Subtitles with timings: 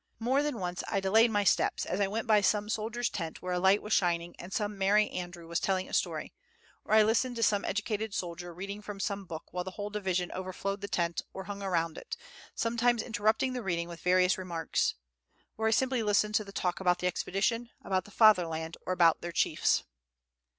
[0.17, 3.53] More than once I delayed my steps, as I went by some soldier's tent where
[3.53, 6.33] a light was shining, and some merry andrew was telling a story;
[6.83, 10.31] or I listened to some educated soldier reading from some book while the whole division
[10.31, 12.17] overflowed the tent, or hung around it,
[12.55, 14.95] sometimes interrupting the reading with various remarks;
[15.55, 19.21] or I simply listened to the talk about the expedition, about the fatherland, or about
[19.21, 19.83] their chiefs.